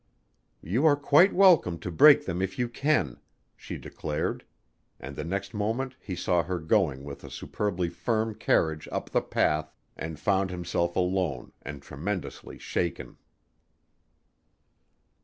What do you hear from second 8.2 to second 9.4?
carriage up the